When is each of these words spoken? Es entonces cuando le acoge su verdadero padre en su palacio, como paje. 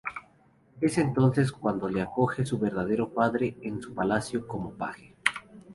Es 0.81 0.97
entonces 0.97 1.51
cuando 1.51 1.87
le 1.87 2.01
acoge 2.01 2.43
su 2.43 2.57
verdadero 2.57 3.13
padre 3.13 3.55
en 3.61 3.83
su 3.83 3.93
palacio, 3.93 4.47
como 4.47 4.71
paje. 4.73 5.13